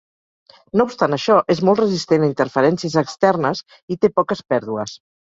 No 0.79 0.85
obstant 0.89 1.15
això 1.17 1.35
és 1.55 1.61
molt 1.69 1.81
resistent 1.81 2.25
a 2.25 2.29
interferències 2.29 2.97
externes 3.03 3.63
i 3.97 3.99
té 4.07 4.11
poques 4.21 4.43
pèrdues. 4.55 4.97